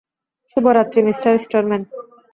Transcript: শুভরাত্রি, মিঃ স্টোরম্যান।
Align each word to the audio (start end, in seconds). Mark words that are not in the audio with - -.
শুভরাত্রি, 0.51 0.99
মিঃ 1.05 1.15
স্টোরম্যান। 1.17 1.81